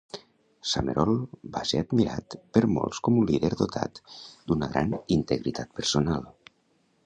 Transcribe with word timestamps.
Summerall 0.69 1.19
va 1.57 1.61
ser 1.71 1.81
admirat 1.81 2.37
per 2.57 2.63
molts 2.77 3.03
com 3.09 3.21
un 3.21 3.29
líder 3.33 3.53
dotat 3.61 4.03
d'una 4.15 4.73
gran 4.75 4.99
integritat 5.19 5.79
personal. 5.83 6.31